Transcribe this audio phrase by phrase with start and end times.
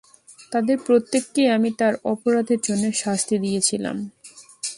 [0.51, 3.97] তাদের প্রত্যেককেই আমি তার অপরাধের জন্যে শাস্তি দিয়েছিলাম।